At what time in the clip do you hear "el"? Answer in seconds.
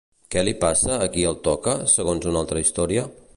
1.33-1.37